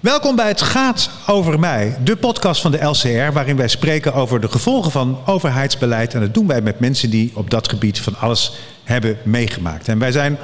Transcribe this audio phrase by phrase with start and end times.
[0.00, 4.40] Welkom bij Het Gaat Over Mij, de podcast van de LCR, waarin wij spreken over
[4.40, 6.14] de gevolgen van overheidsbeleid.
[6.14, 8.52] En dat doen wij met mensen die op dat gebied van alles
[8.84, 9.88] hebben meegemaakt.
[9.88, 10.38] En wij zijn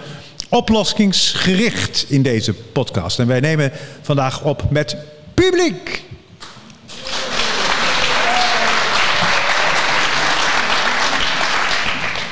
[0.49, 3.19] oplossingsgericht in deze podcast.
[3.19, 3.73] En wij nemen
[4.03, 4.97] vandaag op met
[5.35, 6.03] publiek.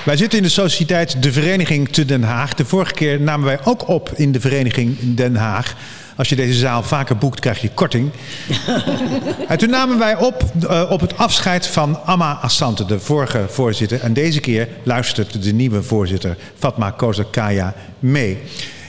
[0.04, 2.54] Wij zitten in de sociëteit De Vereniging te Den Haag.
[2.54, 5.76] De vorige keer namen wij ook op in de Vereniging Den Haag.
[6.16, 8.10] Als je deze zaal vaker boekt, krijg je korting.
[9.48, 14.00] en toen namen wij op uh, op het afscheid van Amma Assante, de vorige voorzitter.
[14.00, 18.38] En deze keer luistert de nieuwe voorzitter, Fatma Kozakaya, mee.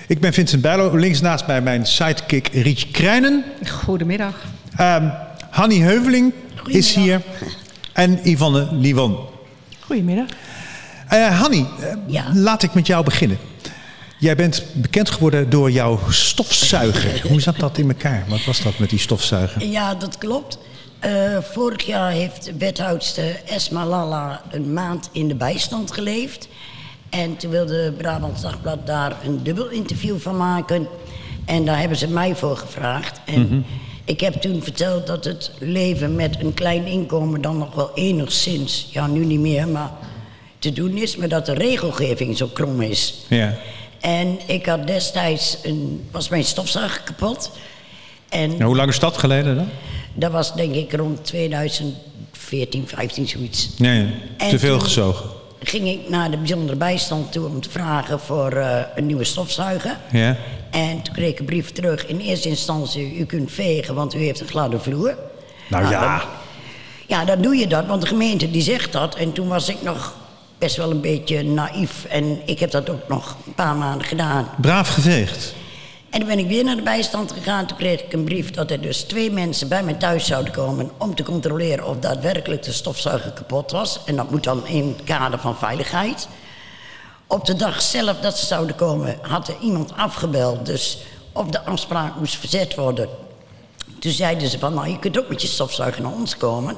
[0.08, 3.44] Ik ben Vincent Bijlo, links naast mij mijn sidekick Rietje Krijnen.
[3.70, 4.36] Goedemiddag.
[4.80, 5.12] Um,
[5.50, 6.34] Hanny Heuveling
[6.66, 7.22] is hier.
[7.94, 9.18] En Yvonne Liwon.
[9.80, 10.28] Goedemiddag.
[11.14, 12.26] Uh, Hanny, uh, ja.
[12.34, 13.38] laat ik met jou beginnen.
[14.26, 17.22] Jij bent bekend geworden door jouw stofzuiger.
[17.30, 18.26] Hoe zat dat in elkaar?
[18.28, 19.66] Wat was dat met die stofzuiger?
[19.66, 20.58] Ja, dat klopt.
[21.06, 26.48] Uh, vorig jaar heeft wethoudster Esma Lalla een maand in de bijstand geleefd.
[27.10, 30.88] En toen wilde Brabants Dagblad daar een dubbel interview van maken.
[31.46, 33.20] En daar hebben ze mij voor gevraagd.
[33.26, 33.66] En mm -hmm.
[34.06, 38.88] ik heb toen verteld dat het leven met een klein inkomen dan nog wel enigszins,
[38.92, 39.92] ja nu niet meer, maar
[40.60, 43.26] te doen is, maar dat de regelgeving zo krom is.
[43.30, 43.58] Ja.
[44.00, 47.52] En ik had destijds een, was mijn stofzuiger kapot.
[48.30, 49.70] En nou, hoe lang is dat geleden dan?
[50.14, 53.70] Dat was denk ik rond 2014, 15 zoiets.
[53.78, 54.08] Nee,
[54.50, 55.30] te veel gezogen.
[55.60, 59.98] Ging ik naar de bijzondere bijstand toe om te vragen voor uh, een nieuwe stofzuiger.
[60.12, 60.38] Ja.
[60.72, 62.06] En toen kreeg ik een brief terug.
[62.06, 65.18] In eerste instantie, u kunt vegen, want u heeft een gladde vloer.
[65.70, 66.18] Nou, nou ja.
[66.18, 66.28] Dan,
[67.08, 69.16] ja, dan doe je dat, want de gemeente die zegt dat.
[69.16, 70.16] En toen was ik nog
[70.58, 72.06] best wel een beetje naïef.
[72.06, 74.50] En ik heb dat ook nog een paar maanden gedaan.
[74.62, 75.54] Braaf geveegd.
[76.10, 77.66] En toen ben ik weer naar de bijstand gegaan.
[77.66, 80.92] Toen kreeg ik een brief dat er dus twee mensen bij mij thuis zouden komen...
[80.98, 84.00] om te controleren of daadwerkelijk de stofzuiger kapot was.
[84.06, 86.28] En dat moet dan in het kader van veiligheid.
[87.28, 90.66] Op de dag zelf dat ze zouden komen had er iemand afgebeld.
[90.66, 90.98] Dus
[91.32, 93.10] of de afspraak moest verzet worden.
[94.00, 96.78] Toen zeiden ze van, nou je kunt ook met je stofzuiger naar ons komen.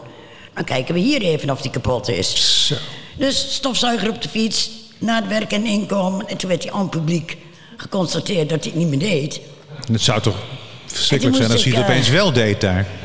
[0.54, 2.68] Dan kijken we hier even of die kapot is.
[2.68, 2.76] Zo.
[3.18, 6.28] Dus stofzuiger op de fiets, naar het werk en inkomen.
[6.28, 7.38] En toen werd hij aan het publiek
[7.78, 9.40] geconstateerd dat hij het niet meer deed.
[9.92, 10.36] Het zou toch
[10.86, 12.88] verschrikkelijk zijn als hij het opeens wel deed daar.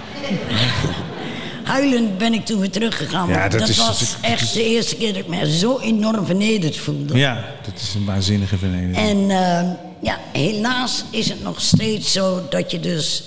[1.65, 3.29] Huilend ben ik toen weer teruggegaan.
[3.29, 6.27] Ja, dat dat is- was dat- echt de eerste keer dat ik me zo enorm
[6.27, 7.19] vernederd voelde.
[7.19, 8.97] Ja, dat is een waanzinnige vernedering.
[8.97, 9.71] En eh,
[10.03, 13.23] ja, helaas is het nog steeds zo dat je dus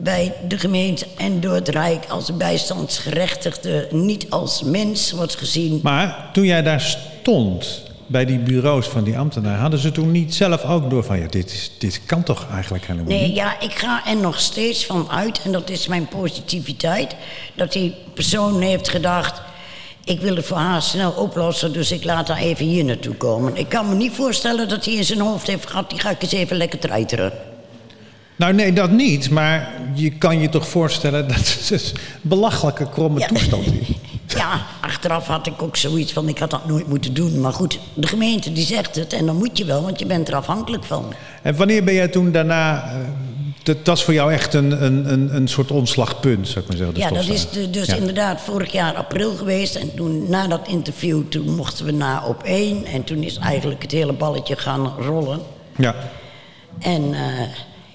[0.00, 5.80] bij de gemeente en door het Rijk als bijstandsgerechtigde niet als mens wordt gezien.
[5.82, 9.60] Maar toen jij daar stond, bij die bureaus van die ambtenaren...
[9.60, 11.18] hadden ze toen niet zelf ook door van...
[11.18, 13.36] ja, dit, is, dit kan toch eigenlijk helemaal Nee, niet?
[13.36, 17.14] ja, ik ga er nog steeds van uit, en dat is mijn positiviteit,
[17.54, 19.40] dat die persoon heeft gedacht.
[20.04, 23.56] Ik wil het voor haar snel oplossen, dus ik laat haar even hier naartoe komen.
[23.56, 26.22] Ik kan me niet voorstellen dat hij in zijn hoofd heeft gehad, die ga ik
[26.22, 27.32] eens even lekker treiteren.
[28.36, 29.30] Nou, nee, dat niet.
[29.30, 31.80] Maar je kan je toch voorstellen dat het een
[32.22, 33.26] belachelijke kromme Ja.
[33.26, 33.88] toestand is.
[34.36, 37.40] Ja, achteraf had ik ook zoiets van, ik had dat nooit moeten doen.
[37.40, 40.28] Maar goed, de gemeente die zegt het en dan moet je wel, want je bent
[40.28, 41.12] er afhankelijk van.
[41.42, 42.84] En wanneer ben jij toen daarna...
[42.84, 42.96] eh,
[43.62, 46.96] dat was voor jou echt een, een, een, een soort omslagpunt, zou ik maar zeggen.
[46.98, 47.94] Ja, dat is de- dus Ja.
[47.94, 49.74] inderdaad vorig jaar april geweest.
[49.74, 52.84] En toen, na dat interview, toen mochten we na op één.
[52.84, 55.40] En toen is eigenlijk het hele balletje gaan rollen.
[55.76, 55.94] Ja.
[56.78, 57.20] En eh,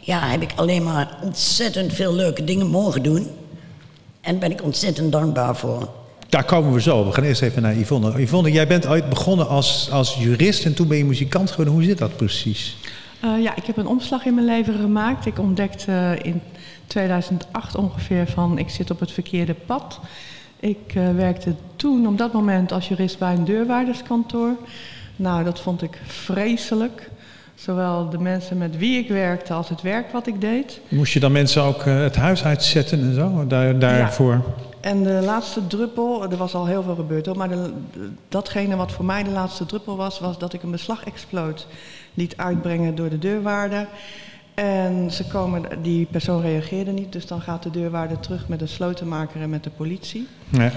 [0.09, 3.27] ja, heb ik alleen maar ontzettend veel leuke dingen mogen doen.
[4.21, 5.89] En daar ben ik ontzettend dankbaar voor.
[6.29, 7.05] Daar komen we zo.
[7.05, 8.21] We gaan eerst even naar Yvonne.
[8.21, 11.73] Yvonne, jij bent ooit begonnen als, als jurist en toen ben je muzikant geworden.
[11.73, 12.77] Hoe zit dat precies?
[13.21, 15.25] Eh, ja, ik heb een omslag in mijn leven gemaakt.
[15.25, 16.41] Ik ontdekte in
[16.87, 19.99] 2008 ongeveer van ik zit op het verkeerde pad.
[20.59, 24.55] Ik eh, werkte toen op dat moment als jurist bij een deurwaarderskantoor.
[25.15, 27.09] Nou, dat vond ik vreselijk.
[27.59, 30.81] Zowel de mensen met wie ik werkte als het werk wat ik deed.
[30.87, 33.47] Moest je dan mensen ook eh, het huis uitzetten en zo?
[33.47, 34.43] Daar, daarvoor?
[34.81, 37.71] En de laatste druppel, er was al heel veel gebeurd hoor, maar de,
[38.29, 41.67] datgene wat voor mij de laatste druppel was, was dat ik een beslagexploot
[42.13, 43.87] liet uitbrengen door de deurwaarder.
[44.53, 48.67] En ze komen, die persoon reageerde niet, dus dan gaat de deurwaarder terug met de
[48.67, 50.27] slotenmaker en met de politie.
[50.49, 50.71] Ja.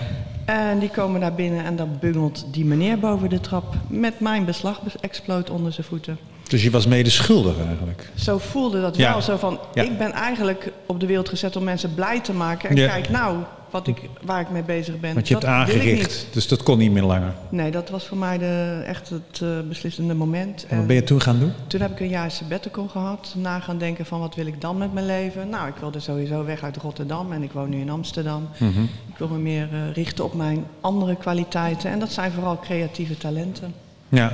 [0.44, 4.44] En die komen daar binnen en dan bungelt die meneer boven de trap met mijn
[4.44, 6.18] beslagexploot onder zijn voeten.
[6.52, 8.10] Dus je was mede schuldig eigenlijk.
[8.14, 9.10] Zo voelde dat Ja.
[9.12, 9.82] wel, zo van, Ja.
[9.82, 12.68] ik ben eigenlijk op de wereld gezet om mensen blij te maken.
[12.70, 12.88] En Ja.
[12.88, 13.36] kijk nou,
[13.70, 15.14] wat ik, waar ik mee bezig ben.
[15.14, 17.32] Want je hebt dat ik aangericht, dus dat kon niet meer langer.
[17.48, 20.66] Nee, dat was voor mij de, echt het eh, beslissende moment.
[20.68, 21.52] En wat ben je toen gaan doen?
[21.66, 23.34] Toen heb ik een jaar sabbatical gehad.
[23.36, 25.48] Na gaan denken van wat wil ik dan met mijn leven.
[25.48, 28.48] Nou, ik wilde sowieso weg uit Rotterdam en ik woon nu in Amsterdam.
[28.58, 28.82] Mhm.
[28.82, 31.90] Ik wil me meer eh, richten op mijn andere kwaliteiten.
[31.90, 33.74] En dat zijn vooral creatieve talenten.
[34.08, 34.32] Ja.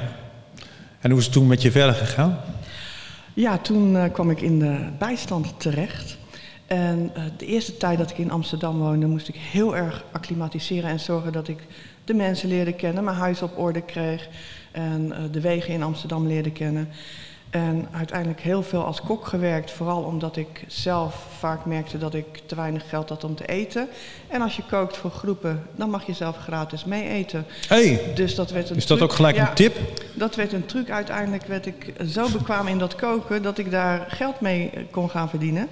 [1.01, 2.39] En hoe is het toen met je verder gegaan?
[3.35, 6.19] Ja, toen eh, kwam ik in de bijstand terecht.
[6.67, 10.91] En eh, de eerste tijd dat ik in Amsterdam woonde, moest ik heel erg acclimatiseren
[10.91, 11.59] en zorgen dat ik
[12.05, 14.29] de mensen leerde kennen, mijn huis op orde kreeg
[14.71, 16.89] en eh, de wegen in Amsterdam leerde kennen.
[17.51, 22.41] En uiteindelijk heel veel als kok gewerkt, vooral omdat ik zelf vaak merkte dat ik
[22.47, 23.89] te weinig geld had om te eten.
[24.27, 27.47] En als je kookt voor groepen, dan mag je zelf gratis mee eten.
[27.69, 29.77] hey, Dus dat werd een is dat ook gelijk Ja, een tip?
[30.15, 30.91] Dat werd een truc.
[30.91, 35.29] Uiteindelijk werd ik zo bekwaam in dat koken dat ik daar geld mee kon gaan
[35.29, 35.69] verdienen.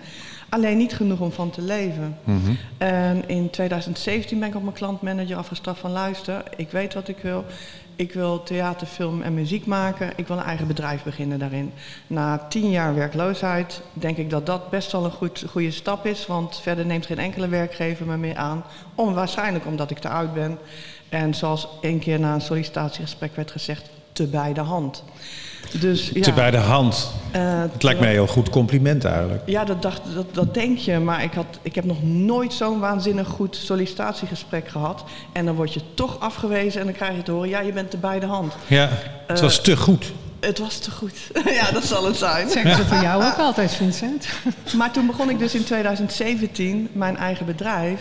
[0.48, 2.18] Alleen niet genoeg om van te leven.
[2.24, 2.52] Mhm.
[2.78, 7.18] En in 2017 ben ik op mijn klantmanager afgestraft van luister, ik weet wat ik
[7.18, 7.44] wil.
[7.96, 10.12] Ik wil theater, film en muziek maken.
[10.16, 11.72] Ik wil een eigen bedrijf beginnen daarin.
[12.06, 16.26] Na tien jaar werkloosheid denk ik dat dat best wel een goed, goede stap is.
[16.26, 18.64] Want verder neemt geen enkele werkgever me meer aan.
[18.94, 20.58] Om, waarschijnlijk omdat ik te oud ben.
[21.08, 25.04] En zoals één keer na een sollicitatiegesprek werd gezegd, te bij de hand.
[25.72, 27.10] Dus, ja, Te bij de hand.
[27.32, 29.42] eh, Het lijkt mij een heel goed compliment eigenlijk.
[29.46, 32.78] ja, dat, dacht, dat, dat denk je, maar ik, had, ik heb nog nooit zo'n
[32.80, 35.04] waanzinnig goed sollicitatiegesprek gehad.
[35.32, 37.92] En dan word je toch afgewezen en dan krijg je te horen, ja, je bent
[37.92, 38.52] er bij de hand.
[38.66, 38.88] Ja,
[39.26, 40.12] het was te goed.
[40.40, 41.18] Het was te goed.
[41.60, 42.50] ja, dat zal het zijn.
[42.50, 44.26] Zeggen ze voor jou ook altijd, Vincent?
[44.76, 48.00] Maar toen begon ik dus in 2017 mijn eigen bedrijf.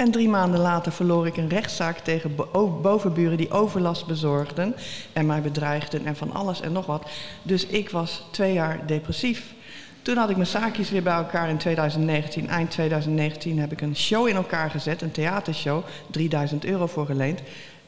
[0.00, 2.36] En drie maanden later verloor ik een rechtszaak tegen
[2.82, 4.74] bovenburen die overlast bezorgden.
[5.12, 7.10] En mij bedreigden en van alles en nog wat.
[7.42, 9.54] Dus ik was twee jaar depressief.
[10.02, 12.48] Toen had ik mijn zaakjes weer bij elkaar in 2019.
[12.48, 15.84] Eind 2019 heb ik een show in elkaar gezet, een theatershow.
[16.10, 17.40] 3000 euro voor geleend.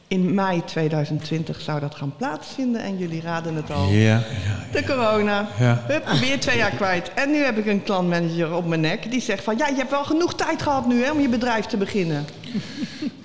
[0.07, 3.89] In mei 2020 zou dat gaan plaatsvinden en jullie raden het al.
[3.89, 4.23] Ja, ja.
[4.71, 5.47] De corona.
[5.59, 5.83] Ja.
[5.87, 7.13] Hup, weer twee jaar kwijt.
[7.13, 9.57] En nu heb ik een klantmanager op mijn nek die zegt van...
[9.57, 12.25] ja, je hebt wel genoeg tijd gehad nu hè, om je bedrijf te beginnen.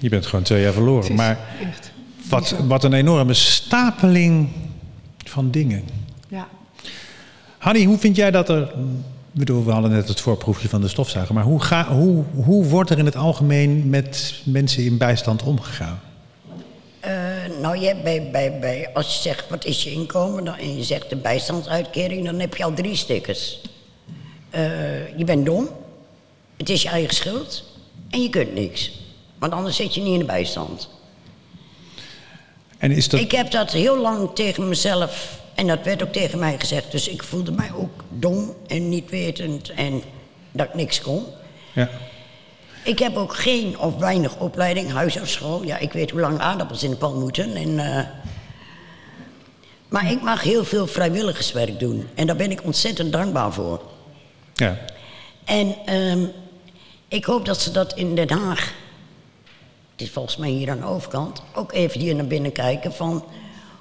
[0.01, 1.15] Je bent gewoon twee jaar verloren.
[1.15, 1.39] Maar
[1.69, 1.93] Echt.
[2.29, 4.49] wat, wat een enorme stapeling
[5.25, 5.85] van dingen.
[6.29, 6.49] Ja.
[7.59, 8.63] Hanny, hoe vind jij dat er...
[9.33, 11.35] Ik bedoel, we hadden net het voorproefje van de stofzuiger.
[11.35, 16.01] Maar hoe, ga, hoe, hoe wordt er in het algemeen met mensen in bijstand omgegaan?
[17.61, 20.83] Nou, je bij, bij, bij, als je zegt wat is je inkomen dan, en je
[20.83, 23.61] zegt de bijstandsuitkering, dan heb je al drie stickers.
[24.51, 25.69] Eh, je bent dom,
[26.57, 27.65] het is je eigen schuld
[28.11, 29.01] en je kunt niks.
[29.39, 30.89] Want anders zit je niet in de bijstand.
[32.79, 33.21] En is dat...
[33.21, 37.09] Ik heb dat heel lang tegen mezelf, en dat werd ook tegen mij gezegd, dus
[37.09, 40.03] ik voelde mij ook dom en niet wetend en
[40.53, 41.25] dat ik niks kon.
[41.75, 41.91] Ja.
[42.85, 45.63] Ik heb ook geen of weinig opleiding, huis of school.
[45.63, 47.55] Ja, ik weet hoe lang aardappels in de pan moeten.
[47.55, 48.05] En, eh,
[49.89, 52.09] Maar ik mag heel veel vrijwilligerswerk doen.
[52.15, 53.83] En daar ben ik ontzettend dankbaar voor.
[54.55, 54.79] ja.
[55.45, 56.25] En ehm,
[57.09, 58.73] ik hoop dat ze dat in Den Haag...
[59.93, 61.43] Het is volgens mij hier aan de overkant...
[61.55, 63.25] ook even hier naar binnen kijken van...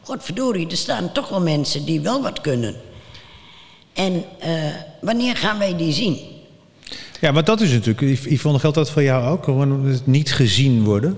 [0.04, 2.76] Godverdorie, er staan toch wel mensen die wel wat kunnen.
[3.94, 4.52] En eh,
[5.02, 6.20] wanneer gaan wij die zien?
[7.22, 8.26] Ja, want dat is natuurlijk...
[8.26, 9.44] Yvonne, geldt dat voor jou ook?
[9.44, 11.18] Gewoon het niet gezien worden?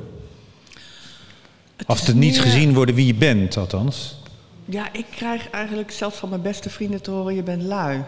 [1.88, 4.18] Of het niet meer- gezien worden wie je bent, althans.
[4.66, 7.36] Ja, ik krijg eigenlijk zelfs van mijn beste vrienden te horen...
[7.36, 8.04] je bent lui.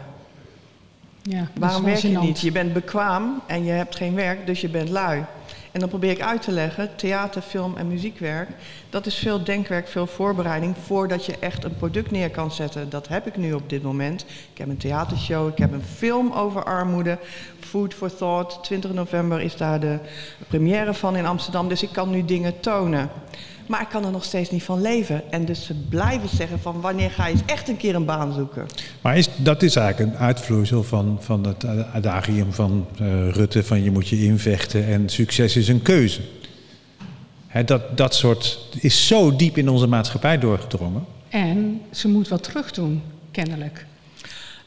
[1.23, 2.39] Ja, Waarom werk je niet?
[2.39, 5.23] Je bent bekwaam en je hebt geen werk, dus je bent lui.
[5.71, 8.49] En dan probeer ik uit te leggen, theater, film en muziekwerk...
[8.89, 10.75] dat is veel denkwerk, veel voorbereiding...
[10.85, 12.89] voordat je echt een product neer kan zetten.
[12.89, 14.21] Dat heb ik nu op dit moment.
[14.21, 17.17] Ik heb een theatershow, ik heb een film over armoede...
[17.59, 19.99] Food for Thought, 20 november is daar de
[20.47, 21.67] première van in Amsterdam...
[21.67, 23.09] dus ik kan nu dingen tonen.
[23.71, 25.31] Maar ik kan er nog steeds niet van leven.
[25.31, 28.33] En dus ze blijven zeggen van wanneer ga je eens echt een keer een baan
[28.33, 28.65] zoeken?
[29.01, 33.63] Maar is, dat is eigenlijk een uitvloeisel van, van het adagium van eh, Rutte...
[33.63, 36.21] van je moet je invechten en succes is een keuze.
[37.65, 41.05] Dat, dat soort is zo diep in onze maatschappij doorgedrongen.
[41.29, 43.01] En ze moet wat terug doen,
[43.31, 43.85] kennelijk.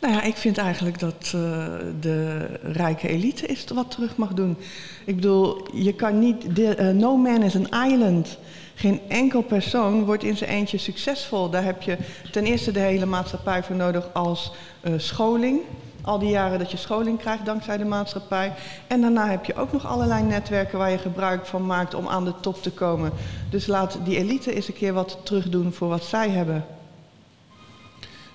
[0.00, 1.66] Nou ja, ik vind eigenlijk dat eh,
[2.00, 4.56] de rijke elite is wat terug mag doen.
[5.04, 6.56] Ik bedoel, je kan niet...
[6.56, 8.38] De, eh, no man is an island.
[8.74, 11.50] Geen enkel persoon wordt in zijn eentje succesvol.
[11.50, 11.96] Daar heb je
[12.30, 15.60] ten eerste de hele maatschappij voor nodig als eh, scholing.
[16.02, 18.52] Al die jaren dat je scholing krijgt dankzij de maatschappij.
[18.86, 22.24] En daarna heb je ook nog allerlei netwerken waar je gebruik van maakt om aan
[22.24, 23.12] de top te komen.
[23.50, 26.64] Dus laat die elite eens een keer wat terugdoen voor wat zij hebben.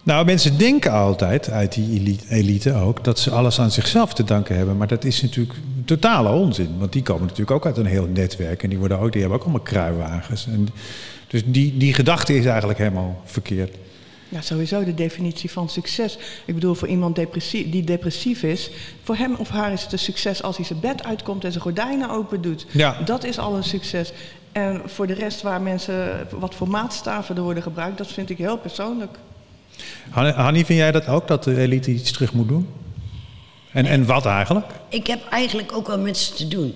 [0.09, 4.23] Nou, mensen denken altijd, uit die eli- elite ook, dat ze alles aan zichzelf te
[4.23, 4.77] danken hebben.
[4.77, 6.75] Maar dat is natuurlijk totale onzin.
[6.77, 8.63] Want die komen natuurlijk ook uit een heel netwerk.
[8.63, 10.47] En die, worden ook, die hebben ook allemaal kruiwagens.
[10.47, 10.69] En,
[11.27, 13.75] dus die, die gedachte is eigenlijk helemaal verkeerd.
[14.29, 16.17] Ja, sowieso de definitie van succes.
[16.45, 18.71] Ik bedoel, voor iemand depressie, die depressief is,
[19.03, 21.63] voor hem of haar is het een succes als hij zijn bed uitkomt en zijn
[21.63, 22.65] gordijnen open doet.
[22.71, 23.01] Ja.
[23.05, 24.11] Dat is al een succes.
[24.51, 28.37] En voor de rest waar mensen, wat voor maatstaven er worden gebruikt, dat vind ik
[28.37, 29.17] heel persoonlijk.
[30.09, 32.67] Han- Hanny, vind jij dat ook, dat de elite iets terug moet doen?
[33.71, 34.65] En, en wat eigenlijk?
[34.89, 36.73] Ik heb eigenlijk ook wel met ze te doen.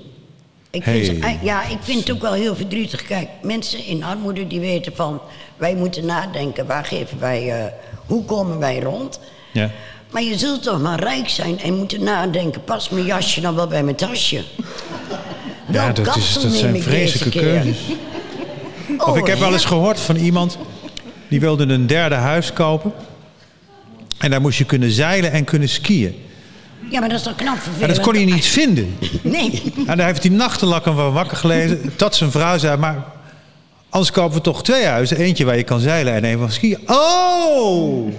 [0.69, 1.03] Ik Hey.
[1.05, 3.03] vind ze, ja, ik vind het ook wel heel verdrietig.
[3.03, 5.21] Kijk, mensen in armoede die weten van...
[5.57, 7.51] wij moeten nadenken, waar geven wij...
[7.65, 7.71] eh,
[8.05, 9.19] hoe komen wij rond?
[9.53, 9.69] Ja.
[10.11, 12.63] Maar je zult toch maar rijk zijn en moeten nadenken...
[12.63, 14.43] past mijn jasje dan wel bij mijn tasje?
[15.71, 17.77] Ja, dat, is, dat zijn vreselijke keuzes.
[18.97, 20.57] Of Oh, ik heb wel eens gehoord van iemand
[21.33, 22.91] die wilde een derde huis kopen.
[24.17, 26.15] En daar moest je kunnen zeilen en kunnen skiën.
[26.89, 27.95] Ja, maar dat is toch knap En vervelend?
[27.95, 28.97] dat kon hij niet vinden.
[29.21, 29.73] Nee.
[29.87, 31.95] En daar heeft hij nachtenlang van wakker gelezen.
[31.95, 33.05] Tot zijn vrouw zei, maar
[33.89, 35.17] anders kopen we toch twee huizen.
[35.17, 36.79] Eentje waar je kan zeilen en een van skiën.
[36.85, 38.13] Oh!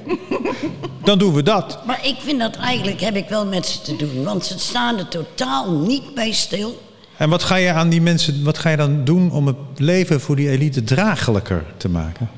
[1.05, 1.79] Dan doen we dat.
[1.87, 4.25] Maar ik vind dat eigenlijk heb ik wel met ze te doen.
[4.25, 6.83] Want ze staan er totaal niet bij stil.
[7.17, 10.21] En wat ga je aan die mensen, wat ga je dan doen om het leven
[10.21, 12.29] voor die elite draaglijker te maken?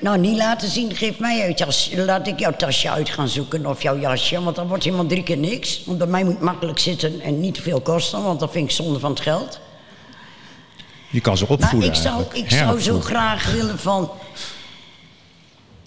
[0.00, 1.94] Nou, niet laten zien, geef mij uit.
[1.96, 4.42] Laat ik jouw tasje uit gaan zoeken of jouw jasje.
[4.42, 5.82] Want dan wordt helemaal drie keer niks.
[5.86, 8.22] Want bij mij moet makkelijk zitten en niet te veel kosten.
[8.22, 9.60] Want dat vind ik zonde van het geld.
[11.10, 14.10] Je kan ze Maar opvoeden ik zou, ik zou zo graag willen van...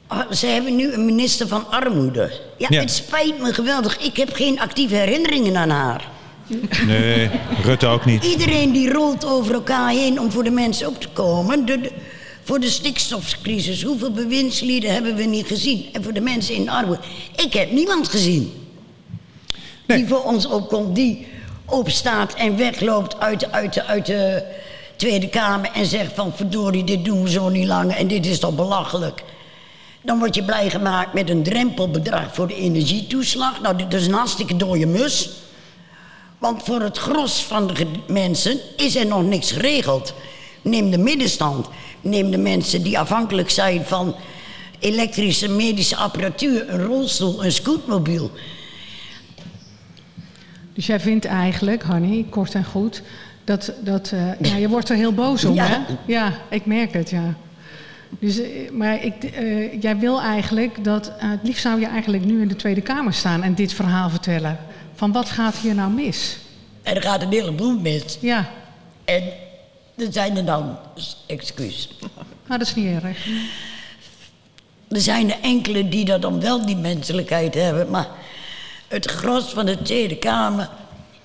[0.08, 2.32] Ah, Ze hebben nu een minister van armoede.
[2.58, 2.79] Ja, Ja.
[2.79, 3.98] het spijt me geweldig.
[3.98, 6.08] Ik heb geen actieve herinneringen aan haar.
[6.86, 7.29] Nee,
[7.63, 8.24] Rutte ook niet.
[8.25, 11.65] Iedereen die rolt over elkaar heen om voor de mensen op te komen.
[11.65, 11.91] De, de-
[12.44, 13.84] voor de stikstofcrisis.
[13.84, 15.86] Hoeveel bewindslieden hebben we niet gezien?
[15.94, 17.02] En voor de mensen in armoede.
[17.36, 18.54] Ik heb niemand gezien.
[19.88, 19.98] Nee.
[19.98, 20.96] Die voor ons opkomt.
[20.96, 21.28] Die
[21.66, 24.44] opstaat en wegloopt uit, de- uit, uit de
[24.96, 25.72] Tweede Kamer.
[25.74, 27.96] En zegt van verdorie, dit doen we zo niet langer.
[27.96, 29.24] En dit is toch belachelijk.
[30.02, 33.62] Dan word je blij gemaakt met een drempelbedrag voor de energietoeslag.
[33.62, 35.30] Nou, dit is een hartstikke dode mus.
[36.38, 40.14] Want voor het gros van de mensen is er nog niks geregeld.
[40.62, 41.68] Neem de middenstand.
[42.03, 44.15] Neem de mensen die afhankelijk zijn van
[44.79, 48.31] elektrische medische apparatuur, een rolstoel, een scootmobiel.
[50.74, 53.01] Dus jij vindt eigenlijk, Hanny, kort en goed,
[53.43, 55.65] dat, dat eh, ja, je wordt er heel boos om, Ja.
[55.67, 55.77] hè?
[56.05, 57.33] Ja, ik merk het, ja.
[58.19, 62.41] Dus, eh, maar ik, eh, jij wil eigenlijk dat, het liefst zou je eigenlijk nu
[62.41, 64.57] in de Tweede Kamer staan en dit verhaal vertellen.
[64.95, 66.38] Van wat gaat hier nou mis?
[66.83, 68.17] En er gaat een heleboel mis.
[68.22, 68.50] Ja,
[69.05, 69.24] En
[69.96, 70.78] er zijn er dan,
[71.26, 71.90] excuus,
[72.48, 73.28] nou, dat is niet erg.
[74.88, 77.90] er zijn er enkele die dat dan wel die menselijkheid hebben.
[77.90, 78.08] Maar
[78.88, 80.70] het gros van de Tweede Kamer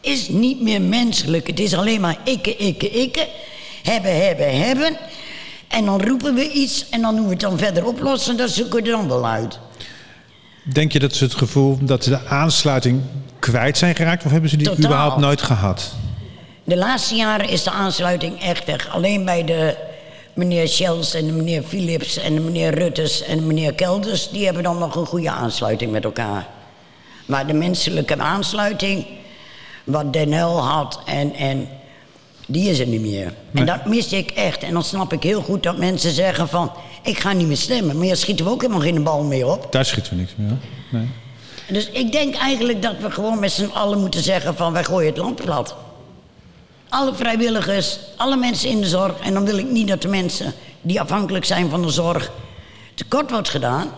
[0.00, 1.46] is niet meer menselijk.
[1.46, 3.28] Het is alleen maar ikke, ikke, ikke.
[3.82, 4.96] Hebben, hebben, hebben.
[5.68, 8.36] En dan roepen we iets en dan doen we het dan verder oplossen.
[8.36, 9.58] Dat zoeken we er dan wel uit.
[10.72, 13.02] Denk je dat ze het gevoel dat ze de aansluiting
[13.38, 14.24] kwijt zijn geraakt?
[14.24, 14.84] Of hebben ze die Totaal.
[14.84, 15.94] überhaupt nooit gehad?
[16.68, 18.88] De laatste jaren is de aansluiting echt weg.
[18.88, 19.76] Alleen bij de
[20.34, 24.30] meneer Schells en de meneer Philips en de meneer Ruttes en de meneer Kelders...
[24.30, 26.46] die hebben dan nog een goede aansluiting met elkaar.
[27.26, 29.06] Maar de menselijke aansluiting,
[29.84, 31.68] wat Den Uyl had en, en
[32.46, 33.32] die is er niet meer.
[33.50, 33.64] Nee.
[33.64, 34.62] En dat mis ik echt.
[34.62, 36.72] En dan snap ik heel goed dat mensen zeggen van...
[37.02, 37.96] ik ga niet meer stemmen.
[37.96, 39.72] Maar hier schieten we ook helemaal geen bal meer op.
[39.72, 40.58] Daar schieten we niks meer op.
[40.90, 41.08] Nee.
[41.68, 45.08] Dus ik denk eigenlijk dat we gewoon met z'n allen moeten zeggen van wij gooien
[45.08, 45.76] het land plat.
[46.88, 49.18] Alle vrijwilligers, alle mensen in de zorg.
[49.18, 52.30] En dan wil ik niet dat de mensen die afhankelijk zijn van de zorg
[52.94, 53.90] tekort wordt gedaan.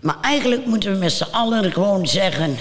[0.00, 2.56] Maar eigenlijk moeten we met z'n allen gewoon zeggen...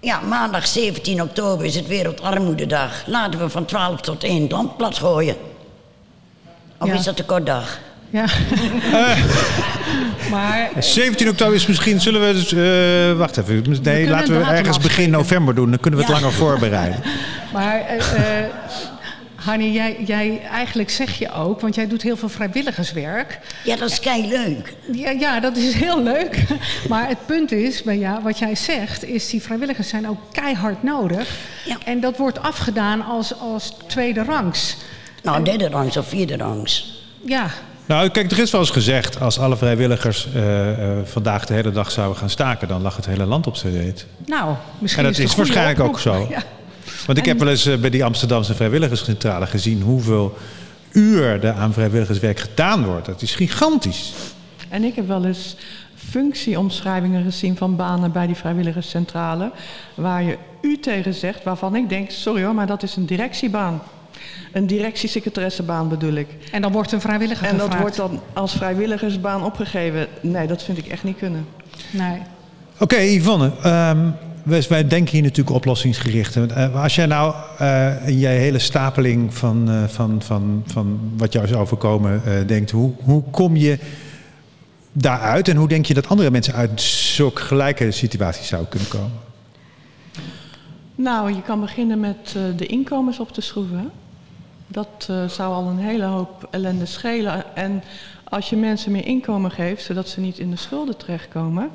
[0.00, 3.06] Ja, maandag 17 oktober is het Wereldarmoededag.
[3.06, 5.36] Laten we van 12 tot 1 het land plat gooien.
[6.78, 6.94] Of Ja.
[6.94, 7.46] is dat tekort
[8.10, 8.24] Ja.
[10.30, 12.32] maar 17 oktober is misschien, zullen we...
[12.32, 13.76] dus, eh, wacht even.
[13.82, 15.70] Nee, laten we ergens begin november doen.
[15.70, 16.20] Dan kunnen we het Ja.
[16.20, 17.02] langer voorbereiden.
[17.52, 18.50] Maar, eh eh,
[19.34, 23.38] Hanny, jij, jij, eigenlijk zeg je ook, want jij doet heel veel vrijwilligerswerk.
[23.64, 24.74] Ja, dat is kei leuk.
[24.92, 26.44] Ja, ja, dat is heel leuk.
[26.88, 30.82] Maar het punt is, bij jou, wat jij zegt, is die vrijwilligers zijn ook keihard
[30.82, 31.28] nodig.
[31.64, 31.76] Ja.
[31.84, 34.76] En dat wordt afgedaan als, als tweede rangs.
[35.22, 37.02] Nou, derde rangs of vierde rangs.
[37.26, 37.50] Ja,
[37.90, 39.20] Nou, kijk, er is wel eens gezegd...
[39.20, 42.68] als alle vrijwilligers eh, eh, vandaag de hele dag zouden gaan staken...
[42.68, 44.06] dan lag het hele land op zijn reet.
[44.26, 46.26] nou, misschien En dat is goede waarschijnlijk ook zo.
[46.30, 46.42] Ja.
[47.06, 49.82] Want ik heb wel eens eh, bij die Amsterdamse vrijwilligerscentrale gezien...
[49.82, 50.38] hoeveel
[50.92, 53.06] uur er aan vrijwilligerswerk gedaan wordt.
[53.06, 54.12] Dat is gigantisch.
[54.68, 55.56] En ik heb wel eens
[55.94, 59.52] functieomschrijvingen gezien van banen bij die vrijwilligerscentrale.
[59.94, 63.82] Waar je u tegen zegt, waarvan ik denk, sorry hoor, maar dat is een directiebaan.
[64.52, 66.26] Een directiesecretaressenbaan bedoel ik.
[66.52, 67.82] En dan wordt een vrijwilliger En dat gevraagd.
[67.82, 70.06] wordt dan als vrijwilligersbaan opgegeven.
[70.20, 71.46] Nee, dat vind ik echt niet kunnen.
[71.90, 72.18] Nee.
[72.78, 73.50] Oké, Yvonne.
[73.62, 74.08] ehm,
[74.42, 76.36] wij, wij denken hier natuurlijk oplossingsgericht.
[76.36, 81.32] Eh, als jij nou eh, in jij hele stapeling van, eh, van, van, van wat
[81.32, 83.78] jou is overkomen eh, denkt, hoe, hoe kom je
[84.92, 89.12] daaruit en hoe denk je dat andere mensen uit zulke gelijke situaties zouden kunnen komen?
[90.94, 93.90] Nou, je kan beginnen met eh, de inkomens op te schroeven.
[94.70, 97.56] Dat eh, zou al een hele hoop ellende schelen.
[97.56, 97.82] En
[98.24, 101.70] als je mensen meer inkomen geeft, zodat ze niet in de schulden terechtkomen,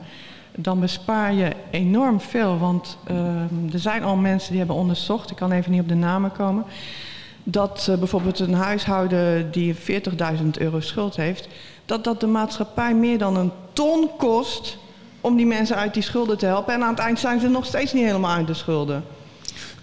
[0.56, 2.58] dan bespaar je enorm veel.
[2.58, 5.96] Want eh, er zijn al mensen die hebben onderzocht, ik kan even niet op de
[5.96, 6.66] namen komen,
[7.44, 9.82] dat eh, bijvoorbeeld een huishouden die 40.000
[10.58, 11.48] euro schuld heeft,
[11.86, 14.78] dat dat de maatschappij meer dan een ton kost
[15.22, 16.74] om die mensen uit die schulden te helpen.
[16.74, 19.04] En aan het eind zijn ze nog steeds niet helemaal uit de schulden.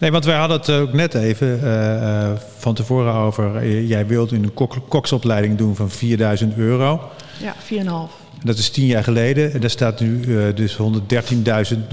[0.03, 3.57] Nee, want wij hadden het ook net even eh, eh, van tevoren over.
[3.57, 7.11] eh, jij wilt een kok, koksopleiding doen van 4000 euro.
[7.41, 8.11] Ja, 4,5.
[8.45, 9.53] Dat is tien jaar geleden.
[9.53, 10.21] En daar staat nu
[10.55, 11.89] dus 113.000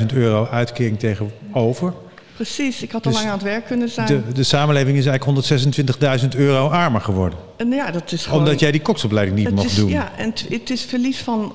[0.00, 1.92] 130.000 euro uitkering tegenover.
[2.34, 4.06] Precies, ik had al Dus lang aan het werk kunnen zijn.
[4.06, 7.38] De, de samenleving is eigenlijk 126.000 euro armer geworden.
[7.56, 8.38] En ja, dat is gewoon...
[8.38, 9.88] Omdat jij die koksopleiding niet mocht is, doen.
[9.88, 11.52] Ja, en het, is verlies van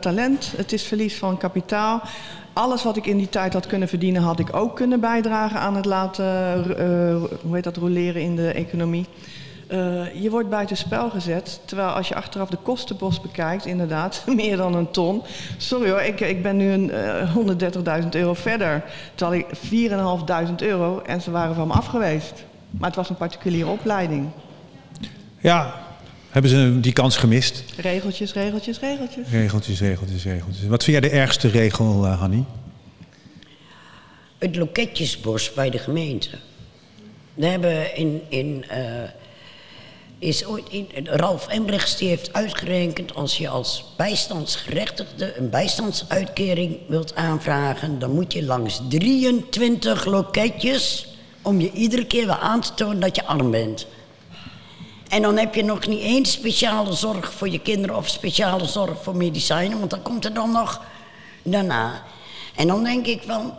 [0.00, 2.02] talent, het is verlies van kapitaal.
[2.52, 5.76] Alles wat ik in die tijd had kunnen verdienen, had ik ook kunnen bijdragen aan
[5.76, 6.24] het laten
[6.78, 9.06] eh, hoe heet dat, roleren in de economie.
[9.66, 14.74] Eh, je wordt buitenspel gezet, terwijl als je achteraf de kostenpost bekijkt, inderdaad, meer dan
[14.74, 15.22] een ton.
[15.56, 17.36] Sorry hoor, ik, ik ben nu een eh
[18.02, 19.56] 130.000 euro verder, terwijl ik
[20.50, 22.44] 4.500 euro en ze waren van me afgeweest.
[22.70, 24.28] Maar het was een particuliere opleiding.
[25.38, 25.74] Ja,
[26.32, 27.64] hebben ze die kans gemist?
[27.76, 29.28] Regeltjes, regeltjes, regeltjes.
[29.30, 30.66] Regeltjes, regeltjes, regeltjes.
[30.66, 32.44] Wat vind jij de ergste regel, uh, Hanny?
[34.38, 36.30] Het loketjesbos bij de gemeente.
[37.34, 38.22] We hebben in.
[38.28, 38.78] in uh,
[40.22, 43.14] is ooit in, Ralf Embrechts die heeft uitgerekend...
[43.14, 47.98] als je als bijstandsgerechtigde een bijstandsuitkering wilt aanvragen...
[47.98, 51.06] dan moet je langs 23 loketjes...
[51.42, 53.86] om je iedere keer weer aan te tonen dat je arm bent.
[55.12, 57.96] En dan heb je nog niet eens speciale zorg voor je kinderen...
[57.96, 59.78] of speciale zorg voor medicijnen...
[59.78, 60.80] want dat komt er dan nog
[61.42, 62.02] daarna.
[62.56, 63.54] En dan denk ik van...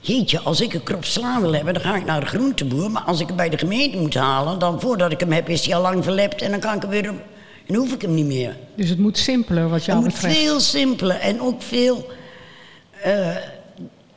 [0.00, 2.90] Jeetje, als ik een krop sla wil hebben, dan ga ik naar de groenteboer.
[2.90, 5.64] Maar als ik hem bij de gemeente moet halen, dan voordat ik hem heb, is
[5.64, 6.42] hij al lang verlept.
[6.42, 7.06] En dan kan ik hem weer.
[7.06, 7.20] En
[7.66, 8.56] dan hoef ik hem niet meer.
[8.74, 10.34] Dus het moet simpeler wat jou het betreft.
[10.34, 12.10] Het moet veel simpeler en ook veel.
[13.06, 13.36] Uh,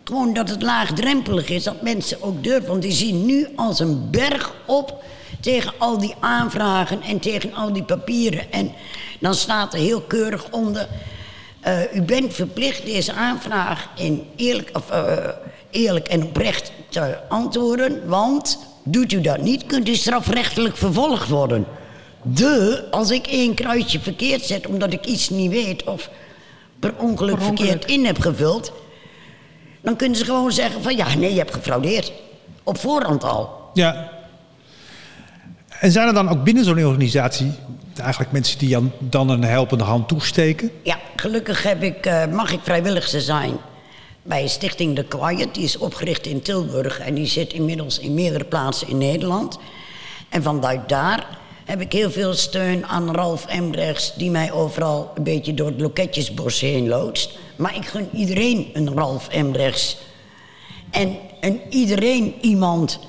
[0.04, 2.69] gewoon dat het laagdrempelig is, dat mensen ook durven.
[2.69, 5.04] Want die zien nu als een berg op
[5.45, 8.51] tegen al die aanvragen en tegen al die papieren.
[8.51, 8.71] En
[9.19, 10.88] dan staat er heel keurig onder.
[11.67, 14.69] Uh, u bent verplicht deze aanvraag in eerlijk.
[14.73, 15.27] Of, uh,
[15.69, 18.08] eerlijk en oprecht te antwoorden.
[18.08, 21.65] Want doet u dat niet, kunt u strafrechtelijk vervolgd worden.
[22.21, 26.10] De, als ik één kruisje verkeerd zet omdat ik iets niet weet of
[26.79, 27.58] per ongeluk, per ongeluk.
[27.58, 28.71] verkeerd in heb gevuld,
[29.81, 32.12] dan kunnen ze gewoon zeggen van ja, nee, je hebt gefraudeerd.
[32.63, 33.69] Op voorhand al.
[33.73, 34.14] Ja.
[35.80, 37.52] En zijn er dan ook binnen zo'n organisatie
[38.00, 40.72] eigenlijk mensen die dan een helpende hand toesteken?
[40.84, 43.58] Ja, gelukkig heb ik, uh, mag ik vrijwillig zijn
[44.24, 45.54] bij Stichting The Quiet.
[45.54, 49.60] Die is opgericht in Tilburg en die zit inmiddels in meerdere plaatsen in Nederland.
[50.30, 51.28] En vanuit daar
[51.66, 54.14] heb ik heel veel steun aan Ralf Embrechts...
[54.16, 57.38] die mij overal een beetje door het loketjesbos heen loodst.
[57.56, 59.98] Maar ik gun iedereen een Ralf Embrechts.
[60.92, 63.00] En een iedereen iemand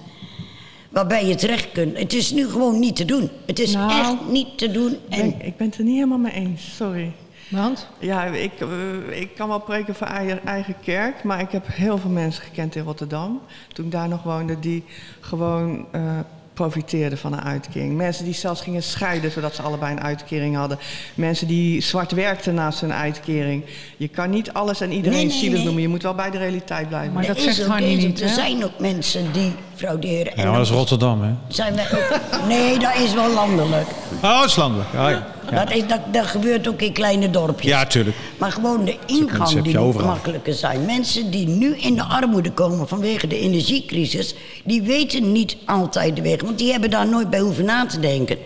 [0.96, 1.98] waarbij je terecht kunt.
[1.98, 3.30] Het is nu gewoon niet te doen.
[3.46, 4.96] Het is nou, echt niet te doen.
[5.08, 5.26] En...
[5.26, 7.12] Ik, ik ben het er niet helemaal mee eens, sorry.
[7.48, 7.88] Want?
[7.98, 11.98] Ja, ik, uh, ik kan wel preken voor eigen, eigen, kerk, maar ik heb heel
[11.98, 13.40] veel mensen gekend in Rotterdam.
[13.72, 14.84] Toen ik daar nog woonde, die
[15.20, 16.18] gewoon uh,
[16.56, 17.96] profiteerden van een uitkering.
[17.96, 20.78] Mensen die zelfs gingen scheiden zodat ze allebei een uitkering hadden.
[21.14, 23.64] Mensen die zwart werkten naast hun uitkering.
[23.96, 25.64] Je kan niet alles en iedereen nee, nee, zielig nee.
[25.64, 25.82] noemen.
[25.82, 27.12] Je moet wel bij de realiteit blijven.
[27.12, 30.32] Maar dat Er zegt deze- niet, Er zijn ook mensen die frauderen.
[30.36, 31.30] Ja, maar dat is Rotterdam, hè?
[31.48, 32.20] zijn ook...
[32.48, 33.86] Nee, dat is wel landelijk.
[34.22, 34.88] Oh, het is landelijk.
[34.88, 35.26] Oh, ja.
[35.50, 35.64] Ja.
[35.64, 37.70] Dat, is, dat, dat gebeurt ook in kleine dorpjes.
[37.70, 38.16] ja, tuurlijk.
[38.38, 40.84] Maar gewoon de ingang die moet makkelijker zijn.
[40.84, 44.34] Mensen die nu in de armoede komen vanwege de energiecrisis...
[44.64, 48.00] die weten niet altijd de weg, want die hebben daar nooit bij hoeven na te
[48.00, 48.38] denken.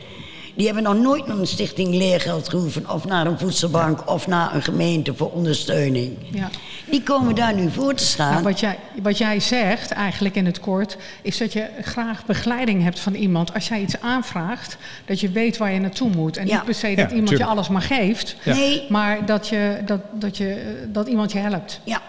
[0.60, 2.90] Die hebben nog nooit naar een stichting leergeld gehoeven...
[2.90, 6.16] of naar een voedselbank of naar een gemeente voor ondersteuning.
[6.30, 6.50] Ja.
[6.90, 8.32] Die komen daar nu voor te staan.
[8.32, 12.82] Nou, wat, jij, wat jij zegt, eigenlijk in het kort, is dat je graag begeleiding
[12.82, 13.54] hebt van iemand.
[13.54, 16.36] Als jij iets aanvraagt, dat je weet waar je naartoe moet.
[16.36, 16.54] En Ja.
[16.54, 17.48] niet per se Ja, dat iemand tuurlijk.
[17.50, 18.54] je alles maar geeft, Ja.
[18.54, 21.80] Nee, maar dat, je, dat, dat, je, dat iemand je helpt.
[21.84, 22.00] ja.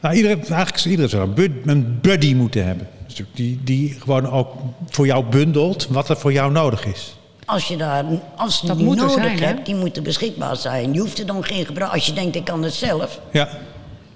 [0.00, 1.30] Nou, iedereen, eigenlijk iedereen zou
[1.64, 2.88] een buddy moeten hebben.
[3.06, 4.52] Dus Die, die gewoon ook
[4.88, 7.16] voor jou bundelt wat er voor jou nodig is.
[7.44, 8.04] Als je daar,
[8.36, 9.46] als je Dat die nodig zijn, hè?
[9.46, 10.92] hebt, die moeten beschikbaar zijn.
[10.92, 11.92] Je hoeft er dan geen gebruik.
[11.92, 13.48] Als je denkt, ik kan het zelf, Ja,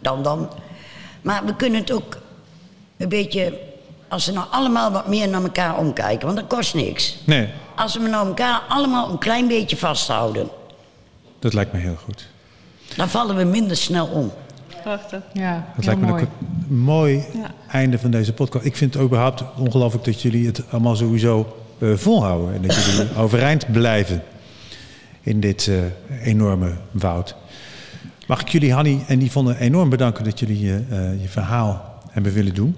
[0.01, 0.49] dan dan.
[1.23, 2.19] Maar we kunnen het ook
[2.97, 3.59] een beetje,
[4.09, 7.17] als we nou allemaal wat meer naar elkaar omkijken, want dat kost niks.
[7.25, 10.49] nee, Als we nou elkaar allemaal een klein beetje vasthouden,
[11.39, 12.27] dat lijkt me heel goed.
[12.97, 14.33] dan vallen we minder snel om.
[14.83, 15.21] Prachtig.
[15.33, 16.23] Ja, Dat lijkt me mooi.
[16.23, 16.29] ook
[16.69, 17.51] een mooi Ja.
[17.71, 18.65] einde van deze podcast.
[18.65, 22.55] Ik vind het überhaupt ongelooflijk dat jullie het allemaal sowieso volhouden.
[22.55, 24.23] En dat jullie overeind blijven
[25.23, 27.35] in dit eh, enorme woud.
[28.27, 32.33] Mag ik jullie, Hanny en Yvonne, enorm bedanken dat jullie je, eh, je verhaal hebben
[32.33, 32.77] willen doen.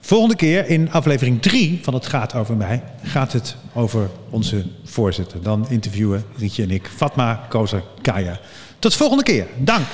[0.00, 5.42] Volgende keer in aflevering 3 van Het gaat over mij gaat het over onze voorzitter.
[5.42, 8.38] Dan interviewen Rietje en ik Fatma Kozer Kaya.
[8.78, 9.46] Tot volgende keer.
[9.58, 9.86] Dank.